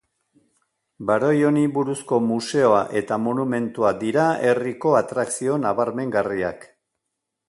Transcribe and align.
Baroi 1.09 1.35
honi 1.49 1.65
buruzko 1.75 2.17
museoa 2.29 2.79
eta 3.01 3.19
monumentua 3.25 3.91
dira 4.05 4.25
herriko 4.49 4.95
atrakzio 5.01 5.59
nabarmengarriak. 5.67 6.67